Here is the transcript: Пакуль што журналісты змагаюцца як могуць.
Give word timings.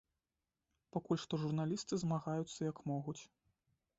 Пакуль 0.95 1.19
што 1.25 1.33
журналісты 1.43 1.93
змагаюцца 2.03 2.59
як 2.71 2.77
могуць. 2.93 3.19